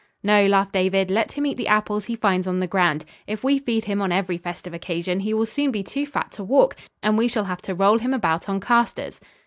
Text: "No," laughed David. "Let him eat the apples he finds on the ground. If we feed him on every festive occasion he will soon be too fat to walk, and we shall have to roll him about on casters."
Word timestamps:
"No," 0.23 0.47
laughed 0.47 0.71
David. 0.73 1.11
"Let 1.11 1.33
him 1.33 1.45
eat 1.45 1.57
the 1.57 1.67
apples 1.67 2.05
he 2.05 2.15
finds 2.15 2.47
on 2.47 2.57
the 2.57 2.65
ground. 2.65 3.05
If 3.27 3.43
we 3.43 3.59
feed 3.59 3.85
him 3.85 4.01
on 4.01 4.11
every 4.11 4.39
festive 4.39 4.73
occasion 4.73 5.19
he 5.19 5.31
will 5.31 5.45
soon 5.45 5.69
be 5.69 5.83
too 5.83 6.07
fat 6.07 6.31
to 6.31 6.43
walk, 6.43 6.75
and 7.03 7.19
we 7.19 7.27
shall 7.27 7.43
have 7.45 7.61
to 7.61 7.75
roll 7.75 7.99
him 7.99 8.11
about 8.15 8.49
on 8.49 8.59
casters." 8.61 9.21